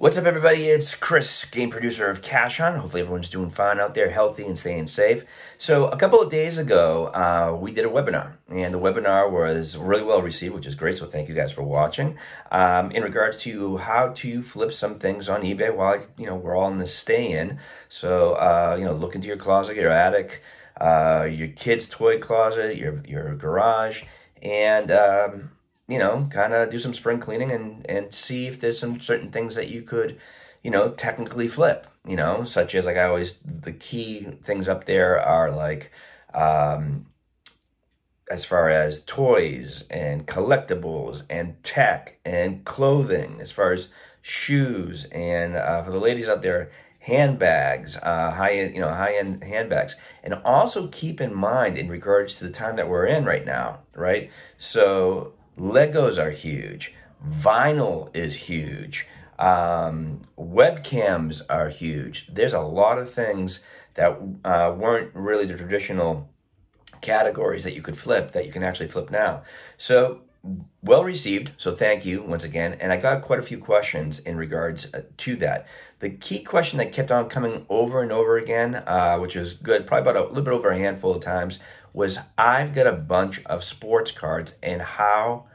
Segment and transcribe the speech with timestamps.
[0.00, 0.70] What's up, everybody?
[0.70, 2.74] It's Chris, game producer of Cash On.
[2.74, 5.26] Hopefully, everyone's doing fine out there, healthy and staying safe.
[5.58, 9.76] So, a couple of days ago, uh, we did a webinar, and the webinar was
[9.76, 10.96] really well received, which is great.
[10.96, 12.16] So, thank you guys for watching.
[12.50, 16.56] Um, in regards to how to flip some things on eBay while you know we're
[16.56, 17.58] all in this stay-in.
[17.90, 20.42] So, uh, you know, look into your closet, your attic,
[20.80, 24.04] uh, your kid's toy closet, your your garage,
[24.40, 25.50] and um,
[25.90, 29.32] you know, kind of do some spring cleaning and, and see if there's some certain
[29.32, 30.20] things that you could,
[30.62, 34.86] you know, technically flip, you know, such as like I always, the key things up
[34.86, 35.90] there are like,
[36.32, 37.06] um,
[38.30, 43.88] as far as toys and collectibles and tech and clothing, as far as
[44.22, 46.70] shoes and uh, for the ladies out there,
[47.00, 51.88] handbags, uh, high end, you know, high end handbags, and also keep in mind in
[51.88, 54.30] regards to the time that we're in right now, right?
[54.56, 56.94] So Legos are huge.
[57.28, 59.06] Vinyl is huge.
[59.38, 62.28] Um, webcams are huge.
[62.32, 63.60] There's a lot of things
[63.94, 66.30] that uh, weren't really the traditional
[67.02, 69.42] categories that you could flip that you can actually flip now.
[69.76, 70.22] So
[70.82, 71.52] well received.
[71.58, 72.78] So thank you once again.
[72.80, 75.66] And I got quite a few questions in regards uh, to that.
[75.98, 79.86] The key question that kept on coming over and over again, uh, which was good,
[79.86, 81.58] probably about a little bit over a handful of times,
[81.92, 85.46] was I've got a bunch of sports cards and how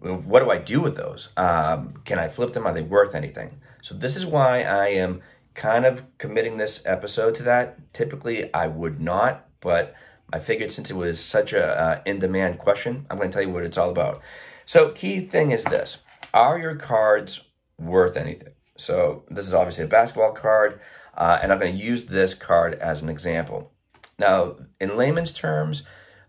[0.00, 1.28] what do I do with those?
[1.36, 2.66] Um, can I flip them?
[2.66, 3.60] Are they worth anything?
[3.82, 5.22] So this is why I am
[5.54, 7.92] kind of committing this episode to that.
[7.92, 9.94] Typically, I would not, but
[10.32, 13.52] I figured since it was such a uh, in-demand question, I'm going to tell you
[13.52, 14.22] what it's all about.
[14.66, 15.98] So key thing is this:
[16.32, 17.44] Are your cards
[17.78, 18.52] worth anything?
[18.76, 20.80] So this is obviously a basketball card,
[21.16, 23.72] uh, and I'm going to use this card as an example.
[24.18, 25.82] Now, in layman's terms,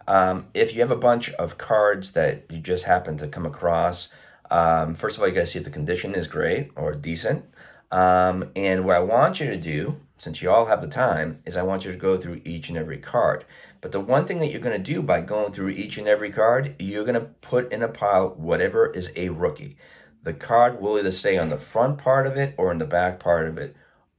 [0.09, 4.09] um, if you have a bunch of cards that you just happen to come across,
[4.49, 7.45] um, first of all, you got to see if the condition is great or decent.
[7.91, 11.55] Um, and what I want you to do, since you all have the time, is
[11.55, 13.45] I want you to go through each and every card.
[13.81, 16.31] But the one thing that you're going to do by going through each and every
[16.31, 19.77] card, you're going to put in a pile whatever is a rookie.
[20.23, 23.19] The card will either stay on the front part of it or in the back
[23.19, 23.75] part of it,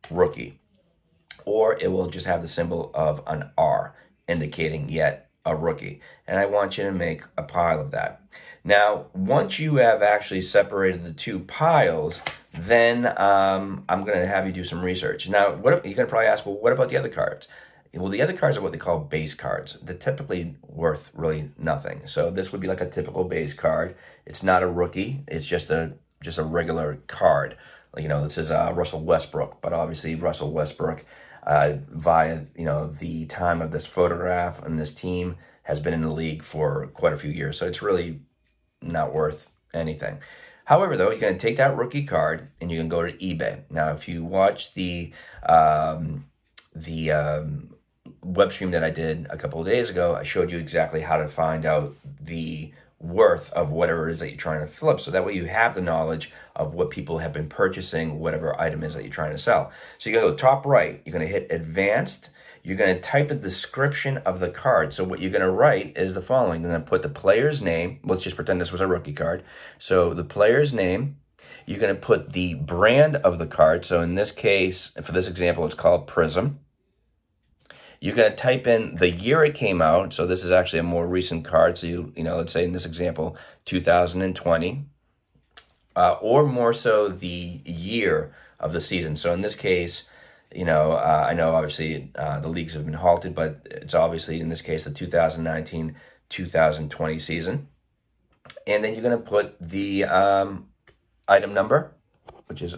[0.08, 0.60] rookie.
[1.44, 3.96] Or it will just have the symbol of an R,
[4.28, 6.00] indicating yet a rookie.
[6.26, 8.22] And I want you to make a pile of that.
[8.62, 12.20] Now, once you have actually separated the two piles,
[12.52, 15.28] then um, I'm going to have you do some research.
[15.28, 17.48] Now, what you're going to probably ask, well, what about the other cards?
[17.92, 19.78] Well, the other cards are what they call base cards.
[19.82, 22.02] They're typically worth really nothing.
[22.06, 23.96] So this would be like a typical base card.
[24.26, 25.24] It's not a rookie.
[25.26, 27.56] It's just a just a regular card.
[27.96, 31.04] You know, this is uh, Russell Westbrook, but obviously Russell Westbrook
[31.44, 36.02] uh, via you know the time of this photograph and this team has been in
[36.02, 38.20] the league for quite a few years, so it's really
[38.82, 40.18] not worth anything.
[40.64, 43.62] However, though, going to take that rookie card and you can go to eBay.
[43.70, 45.12] Now, if you watch the
[45.48, 46.26] um,
[46.74, 47.74] the um,
[48.22, 51.16] web stream that I did a couple of days ago, I showed you exactly how
[51.16, 55.00] to find out the worth of whatever it is that you're trying to flip.
[55.00, 58.84] So that way you have the knowledge of what people have been purchasing, whatever item
[58.84, 59.72] is that you're trying to sell.
[59.98, 62.30] So you're going to go top right, you're going to hit advanced,
[62.62, 64.92] you're going to type the description of the card.
[64.92, 66.60] So what you're going to write is the following.
[66.60, 68.00] You're going to put the player's name.
[68.04, 69.44] Let's just pretend this was a rookie card.
[69.78, 71.16] So the player's name,
[71.64, 73.86] you're going to put the brand of the card.
[73.86, 76.56] So in this case, for this example, it's called Prizm.
[78.00, 80.14] You're going to type in the year it came out.
[80.14, 81.76] So this is actually a more recent card.
[81.76, 84.86] So you, you know, let's say in this example, 2020,
[85.96, 89.16] uh, or more so the year of the season.
[89.16, 90.04] So in this case,
[90.54, 94.40] you know, uh, I know obviously uh, the leagues have been halted, but it's obviously
[94.40, 95.96] in this case the 2019
[96.30, 97.68] 2020 season.
[98.66, 100.68] And then you're going to put the um,
[101.28, 101.92] item number,
[102.46, 102.76] which is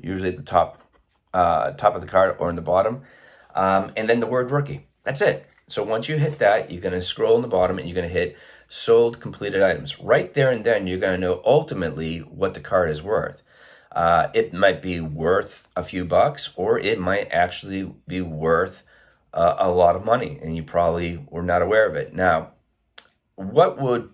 [0.00, 0.80] usually at the top
[1.34, 3.02] uh, top of the card or in the bottom
[3.54, 4.86] um, and then the word rookie.
[5.04, 5.46] That's it.
[5.68, 8.08] So once you hit that, you're going to scroll in the bottom and you're going
[8.08, 8.36] to hit
[8.68, 10.00] sold completed items.
[10.00, 13.42] Right there and then, you're going to know ultimately what the card is worth.
[13.92, 18.82] Uh, it might be worth a few bucks, or it might actually be worth
[19.32, 22.12] uh, a lot of money, and you probably were not aware of it.
[22.12, 22.52] Now,
[23.36, 24.10] what would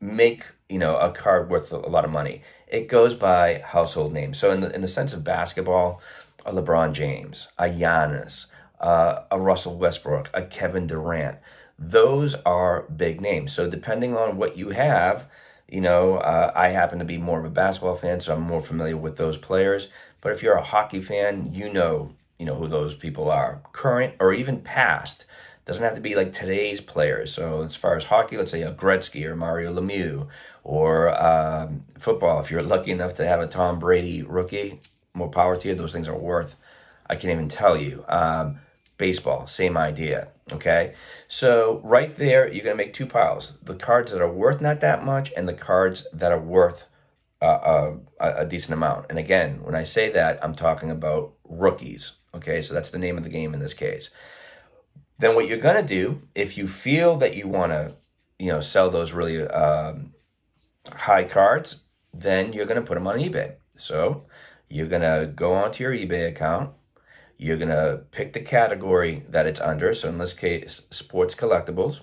[0.00, 2.42] make you know a card worth a lot of money?
[2.68, 4.34] It goes by household name.
[4.34, 6.00] So in the in the sense of basketball,
[6.44, 8.46] a LeBron James, a Giannis,
[8.80, 11.38] uh, a Russell Westbrook, a Kevin Durant.
[11.78, 13.52] Those are big names.
[13.52, 15.28] So depending on what you have,
[15.68, 18.60] you know, uh, I happen to be more of a basketball fan, so I'm more
[18.60, 19.88] familiar with those players.
[20.20, 24.14] But if you're a hockey fan, you know, you know who those people are, current
[24.20, 25.24] or even past.
[25.64, 27.32] Doesn't have to be like today's players.
[27.32, 30.26] So as far as hockey, let's say a Gretzky or Mario Lemieux,
[30.64, 32.40] or um, football.
[32.40, 34.80] If you're lucky enough to have a Tom Brady rookie,
[35.14, 35.74] more power to you.
[35.74, 36.56] Those things are worth,
[37.08, 38.04] I can't even tell you.
[38.08, 38.60] Um,
[38.98, 40.28] baseball, same idea.
[40.52, 40.94] Okay.
[41.28, 45.04] So right there, you're to make two piles the cards that are worth not that
[45.04, 46.86] much and the cards that are worth
[47.40, 49.06] uh, a, a decent amount.
[49.10, 52.12] And again, when I say that, I'm talking about rookies.
[52.34, 52.62] Okay.
[52.62, 54.10] So that's the name of the game in this case.
[55.18, 57.92] Then what you're to do, if you feel that you want to,
[58.38, 60.12] you know, sell those really um,
[60.90, 61.82] high cards,
[62.12, 63.54] then you're to put them on eBay.
[63.76, 64.26] So
[64.72, 66.70] you're going to go onto your eBay account.
[67.36, 69.92] You're going to pick the category that it's under.
[69.94, 72.00] So in this case, sports collectibles,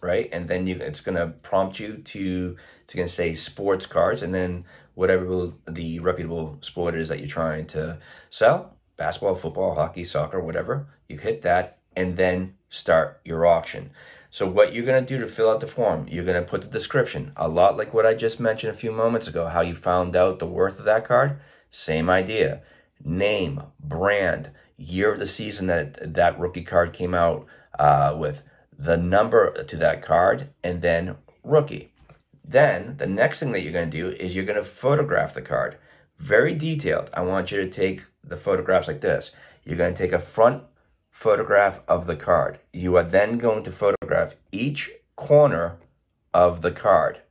[0.00, 0.28] right?
[0.32, 4.22] And then you, it's going to prompt you to, it's going to say sports cards
[4.22, 4.64] and then
[4.94, 7.98] whatever the reputable sport is that you're trying to
[8.30, 13.90] sell, basketball, football, hockey, soccer, whatever, you hit that and then start your auction.
[14.30, 16.62] So what you're going to do to fill out the form, you're going to put
[16.62, 19.74] the description, a lot like what I just mentioned a few moments ago, how you
[19.74, 21.38] found out the worth of that card.
[21.72, 22.62] Same idea.
[23.02, 27.46] Name, brand, year of the season that that rookie card came out
[27.78, 28.44] uh, with,
[28.78, 31.92] the number to that card, and then rookie.
[32.44, 35.42] Then the next thing that you're going to do is you're going to photograph the
[35.42, 35.78] card.
[36.18, 37.10] Very detailed.
[37.14, 39.32] I want you to take the photographs like this.
[39.64, 40.62] You're going to take a front
[41.10, 42.58] photograph of the card.
[42.72, 45.78] You are then going to photograph each corner
[46.34, 47.22] of the card.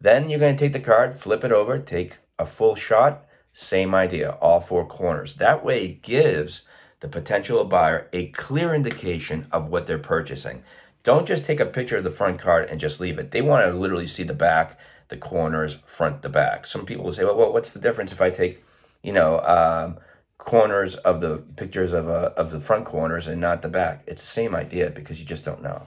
[0.00, 3.24] Then you're going to take the card, flip it over, take a full shot,
[3.54, 5.34] same idea, all four corners.
[5.34, 6.62] That way it gives
[7.00, 10.62] the potential buyer a clear indication of what they're purchasing.
[11.04, 13.30] Don't just take a picture of the front card and just leave it.
[13.30, 14.78] They want to literally see the back,
[15.08, 16.66] the corners, front to back.
[16.66, 18.64] Some people will say, well, what's the difference if I take,
[19.02, 19.98] you know, um,
[20.38, 24.02] corners of the pictures of uh, of the front corners and not the back.
[24.06, 25.86] It's the same idea because you just don't know.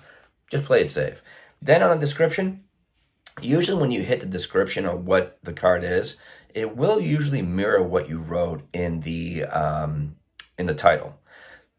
[0.50, 1.22] Just play it safe.
[1.62, 2.64] Then on the description,
[3.42, 6.18] usually when you hit the description of what the card is,
[6.58, 10.16] it will usually mirror what you wrote in the um,
[10.58, 11.14] in the title.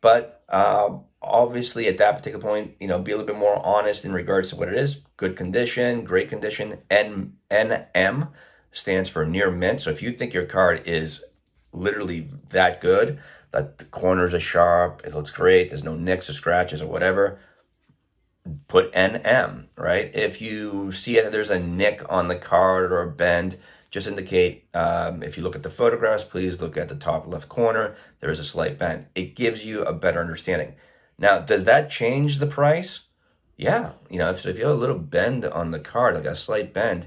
[0.00, 4.04] But uh, obviously, at that particular point, you know, be a little bit more honest
[4.04, 5.00] in regards to what it is.
[5.16, 6.78] Good condition, great condition.
[6.88, 8.28] N NM
[8.70, 9.80] stands for near mint.
[9.80, 11.24] So if you think your card is
[11.72, 13.18] literally that good
[13.50, 17.40] that the corners are sharp, it looks great, there's no nicks or scratches or whatever,
[18.68, 20.14] put NM, right?
[20.14, 23.56] If you see that there's a nick on the card or a bend,
[23.90, 27.48] just indicate, um, if you look at the photographs, please look at the top left
[27.48, 29.06] corner, there is a slight bend.
[29.14, 30.74] It gives you a better understanding.
[31.18, 33.00] Now, does that change the price?
[33.56, 36.36] Yeah, you know, if, if you have a little bend on the card, like a
[36.36, 37.06] slight bend,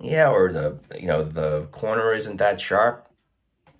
[0.00, 3.08] yeah, or the, you know, the corner isn't that sharp,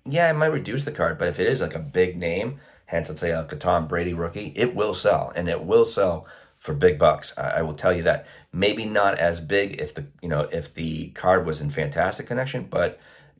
[0.05, 3.09] yeah, it might reduce the card, but if it is like a big name, hence
[3.09, 6.25] let's say like a Tom Brady rookie, it will sell, and it will sell
[6.59, 7.33] for big bucks.
[7.37, 8.27] I, I, will tell you that.
[8.51, 12.67] Maybe not as big if the you know if the card was in fantastic connection,
[12.69, 12.99] but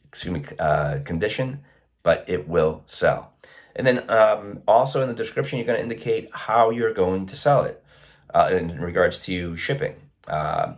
[0.10, 1.62] excuse me, uh, condition,
[2.04, 3.34] but it will sell.
[3.76, 7.36] And then um, also in the description, you're going to indicate how you're going to
[7.36, 7.84] sell it
[8.34, 9.96] uh, in regards to shipping.
[10.28, 10.74] Uh,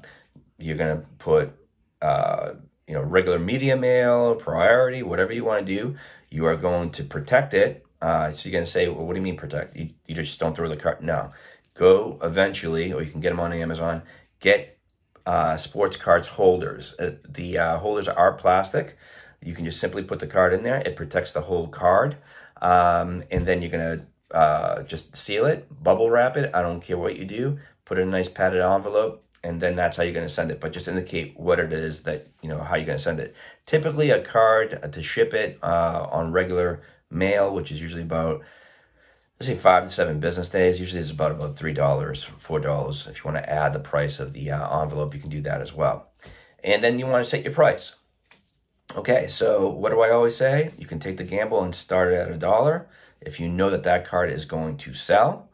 [0.57, 1.53] you're going to put
[2.89, 5.95] you know, regular media mail, priority, whatever you want to do,
[6.31, 7.85] you are going to protect it.
[8.01, 9.75] Uh, so you're going to say, well, what do you mean protect?
[9.75, 11.03] You, you just don't throw the cart.
[11.03, 11.29] No.
[11.79, 14.01] Go eventually, or you can get them on Amazon,
[14.41, 14.77] get
[15.25, 16.93] uh, sports cards holders.
[16.99, 18.97] Uh, the uh, holders are plastic.
[19.41, 20.81] You can just simply put the card in there.
[20.85, 22.17] It protects the whole card.
[22.61, 26.51] Um, and then you're to uh, just seal it, bubble wrap it.
[26.53, 27.59] I don't care what you do.
[27.85, 30.59] Put it in a nice padded envelope and then that's how you're to send it.
[30.59, 33.35] But just indicate what it is that you know how you're to send it.
[33.65, 38.41] Typically, a card to ship it uh, on regular mail, which is usually about
[39.45, 40.79] say five to seven business days.
[40.79, 43.07] Usually, it's about about three dollars, four dollars.
[43.07, 45.61] If you want to add the price of the uh, envelope, you can do that
[45.61, 46.11] as well.
[46.63, 47.95] And then you want to set your price.
[48.95, 50.71] Okay, so what do I always say?
[50.77, 52.87] You can take the gamble and start it at a dollar
[53.21, 55.49] if you know that that card is going to sell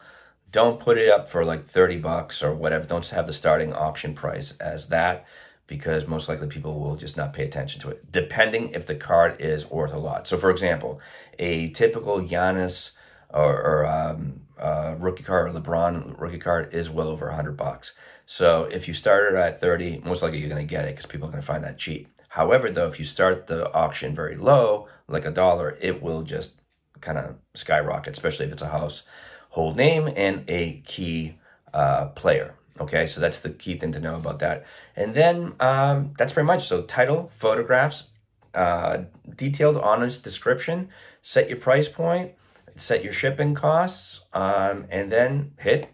[0.56, 2.86] don't put it up for like 30 bucks or whatever.
[2.86, 5.26] Don't have the starting auction price as that
[5.68, 9.42] because most likely people will just not pay attention to it, depending if the card
[9.42, 10.30] is worth a lot.
[10.30, 11.02] So, for example,
[11.40, 12.92] a typical Giannis
[13.34, 17.94] or, or um, uh, rookie card or LeBron rookie card is well over 100 bucks.
[18.26, 21.28] So, if you started at 30, most likely you're going to get it because people
[21.28, 22.10] are going to find that cheap.
[22.30, 26.56] However, though, if you start the auction very low, like a dollar, it will just
[27.02, 29.04] kind of skyrocket, especially if it's a house
[29.50, 31.38] hold name and a key
[31.74, 32.56] uh, player.
[32.82, 34.66] Okay, so that's the key thing to know about that.
[34.98, 38.10] And then um, that's pretty much so title, photographs,
[38.54, 39.04] uh,
[39.34, 40.90] detailed, honest description,
[41.22, 42.34] set your price point,
[42.78, 45.90] set your shipping costs, um, and then hit,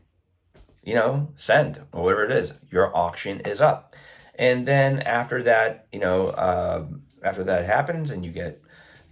[0.84, 2.54] you know, send or whatever it is.
[2.70, 3.96] Your auction is up.
[4.36, 6.86] And then after that, you know, uh,
[7.24, 8.62] after that happens and you get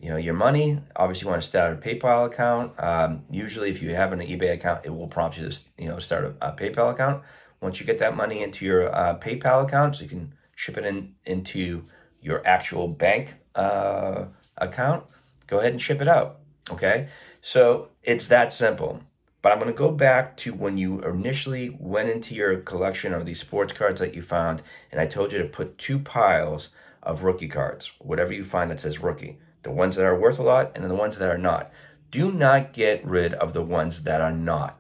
[0.01, 0.79] you know, your money.
[0.95, 2.71] Obviously, you want to start a PayPal account.
[2.81, 5.99] Um, usually, if you have an eBay account, it will prompt you to, you know,
[5.99, 7.23] start a, a PayPal account.
[7.61, 10.85] Once you get that money into your uh, PayPal account, so you can ship it
[10.85, 11.83] in into
[12.21, 14.25] your actual bank uh,
[14.57, 15.03] account,
[15.47, 16.39] go ahead and ship it out.
[16.71, 17.09] Okay,
[17.41, 19.01] so it's that simple.
[19.41, 23.25] But I'm going to go back to when you initially went into your collection of
[23.25, 26.69] these sports cards that you found, and I told you to put two piles
[27.01, 30.43] of rookie cards, whatever you find that says rookie the ones that are worth a
[30.43, 31.71] lot and then the ones that are not.
[32.11, 34.79] Do not get rid of the ones that are not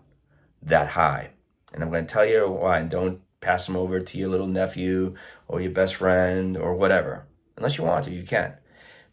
[0.63, 1.31] that high.
[1.73, 2.79] And I'm going to tell you why.
[2.79, 5.15] And don't pass them over to your little nephew
[5.47, 7.27] or your best friend or whatever.
[7.57, 8.53] Unless you want to, you can.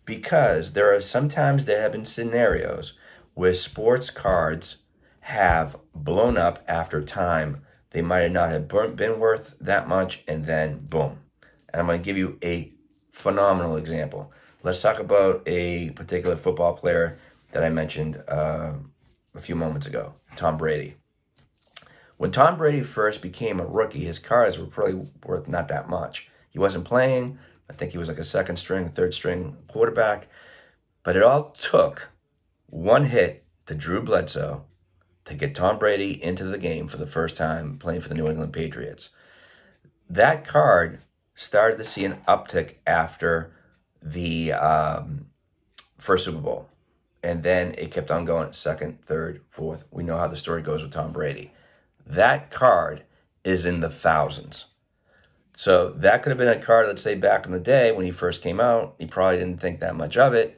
[0.05, 2.95] Because there are sometimes there have been scenarios
[3.37, 4.77] where sports cards
[5.21, 7.61] have blown up after time.
[7.91, 8.67] They might not have
[8.97, 11.19] been worth that much, and then boom.
[11.69, 12.73] And I'm going to give you a
[13.13, 14.33] phenomenal example.
[14.63, 17.19] Let's talk about a particular football player
[17.53, 18.73] that I mentioned uh,
[19.35, 20.97] a few moments ago, Tom Brady.
[22.17, 26.31] When Tom Brady first became a rookie, his cards were probably worth not that much.
[26.49, 27.39] He wasn't playing.
[27.69, 30.29] I think he was like a second string, third string quarterback.
[31.03, 32.09] But it all took
[32.67, 34.65] one hit to Drew Bledsoe
[35.25, 38.29] to get Tom Brady into the game for the first time playing for the New
[38.29, 39.11] England Patriots.
[40.09, 41.01] That card
[41.35, 43.53] started to see an uptick after
[44.03, 45.27] the um,
[45.99, 46.69] first Super Bowl.
[47.23, 49.85] And then it kept on going second, third, fourth.
[49.91, 51.53] We know how the story goes with Tom Brady.
[52.07, 53.03] That card
[53.43, 54.67] is in the thousands.
[55.57, 58.13] So that could have been a card, let's say, back in the day when he
[58.13, 58.95] first came out.
[58.99, 60.57] He probably didn't think that much of it.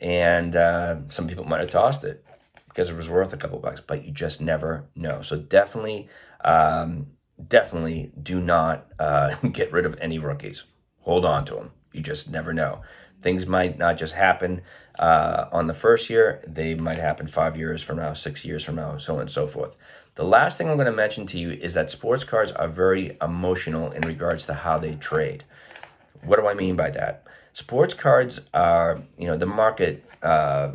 [0.00, 2.24] And uh, some people might have tossed it
[2.68, 5.22] because it was worth a couple bucks, but you just never know.
[5.22, 6.08] So definitely,
[6.44, 7.08] um,
[7.48, 10.64] definitely do not uh, get rid of any rookies.
[11.00, 11.70] Hold on to them.
[11.92, 12.82] You just never know.
[13.22, 14.62] Things might not just happen
[14.98, 18.76] uh, on the first year, they might happen five years from now, six years from
[18.76, 19.76] now, so on and so forth.
[20.14, 23.16] The last thing I'm going to mention to you is that sports cards are very
[23.22, 25.44] emotional in regards to how they trade.
[26.22, 27.24] What do I mean by that?
[27.52, 30.72] Sports cards are, you know, the market uh,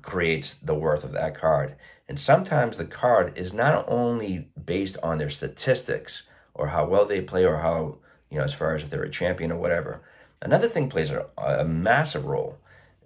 [0.00, 1.76] creates the worth of that card.
[2.08, 6.24] And sometimes the card is not only based on their statistics
[6.54, 7.98] or how well they play or how,
[8.30, 10.02] you know, as far as if they're a champion or whatever,
[10.42, 12.58] Another thing plays a, a massive role,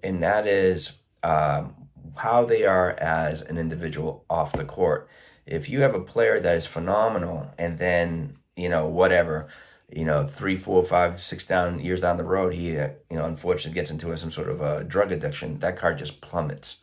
[0.02, 0.92] and that is
[1.22, 1.74] um,
[2.14, 5.08] how they are as an individual off the court.
[5.44, 9.48] If you have a player that is phenomenal, and then you know whatever,
[9.90, 13.24] you know three, four, five, six down years down the road, he uh, you know
[13.24, 15.58] unfortunately gets into some sort of a drug addiction.
[15.60, 16.78] That card just plummets.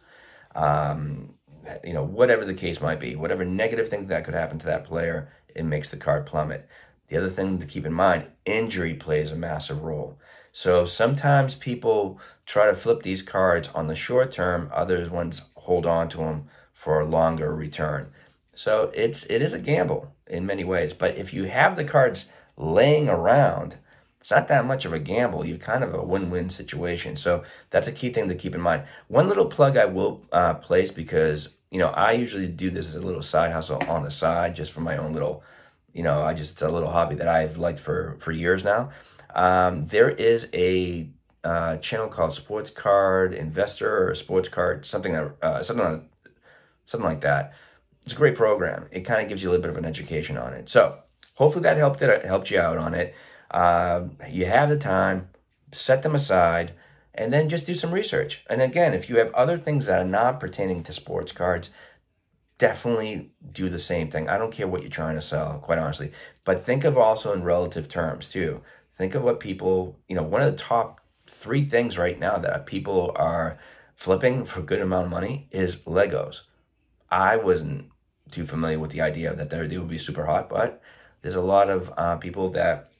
[0.55, 1.33] Um,
[1.83, 4.85] you know whatever the case might be, whatever negative thing that could happen to that
[4.85, 6.67] player, it makes the card plummet.
[7.09, 10.17] The other thing to keep in mind, injury plays a massive role.
[10.51, 15.85] So sometimes people try to flip these cards on the short term, other ones hold
[15.85, 18.11] on to them for a longer return.
[18.53, 20.93] So it's it is a gamble in many ways.
[20.93, 23.75] But if you have the cards laying around,
[24.23, 25.45] it's not that much of a gamble.
[25.45, 27.17] You're kind of a win-win situation.
[27.17, 28.83] So that's a key thing to keep in mind.
[29.09, 32.95] One little plug I will uh, place because you know I usually do this as
[32.95, 35.43] a little side hustle on the side, just for my own little,
[35.91, 38.91] you know, I just it's a little hobby that I've liked for for years now.
[39.35, 41.09] Um, there is a
[41.43, 46.07] uh, channel called Sports Card Investor or Sports Card something uh, something
[46.85, 47.53] something like that.
[48.05, 48.87] It's a great program.
[48.91, 50.69] It kind of gives you a little bit of an education on it.
[50.69, 51.02] So
[51.33, 53.15] hopefully that helped it helped you out on it.
[53.51, 55.29] Uh, you have the time,
[55.71, 56.73] set them aside,
[57.13, 58.43] and then just do some research.
[58.49, 61.69] And again, if you have other things that are not pertaining to sports cards,
[62.57, 64.29] definitely do the same thing.
[64.29, 66.11] I don't care what you're trying to sell, quite honestly.
[66.45, 68.61] But think of also in relative terms too.
[68.97, 72.65] Think of what people, you know, one of the top three things right now that
[72.65, 73.59] people are
[73.95, 76.41] flipping for a good amount of money is Legos.
[77.09, 77.89] I wasn't
[78.31, 80.81] too familiar with the idea that they would be super hot, but
[81.23, 82.91] there's a lot of uh, people that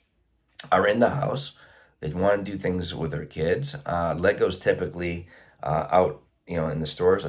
[0.72, 1.54] are in the house.
[2.00, 3.76] They want to do things with their kids.
[3.86, 5.28] Uh, Legos typically
[5.62, 7.26] uh, out, you know, in the stores,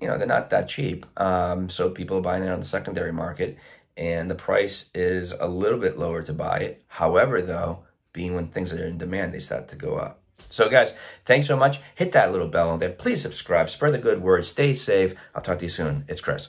[0.00, 1.04] you know, they're not that cheap.
[1.20, 3.58] Um, so people are buying it on the secondary market,
[3.96, 6.84] and the price is a little bit lower to buy it.
[6.86, 10.20] However, though, being when things are in demand, they start to go up.
[10.50, 11.80] So, guys, thanks so much.
[11.94, 12.90] Hit that little bell on there.
[12.90, 13.70] Please subscribe.
[13.70, 14.46] Spread the good word.
[14.46, 15.14] Stay safe.
[15.34, 16.04] I'll talk to you soon.
[16.08, 16.48] It's Chris.